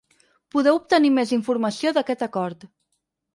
[0.55, 2.67] Podeu obtenir més informació d’aquest acord.